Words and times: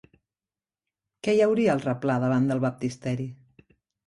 Què 1.27 1.35
hi 1.35 1.43
hauria 1.47 1.75
al 1.75 1.83
replà 1.83 2.17
davant 2.25 2.49
del 2.53 2.65
baptisteri? 2.65 3.29